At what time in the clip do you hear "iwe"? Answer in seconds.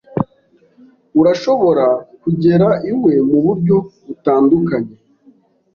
2.91-3.13